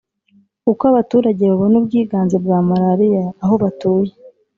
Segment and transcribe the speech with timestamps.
[0.71, 4.11] Uko abaturage babona ubwiganze bwa malariya aho batuye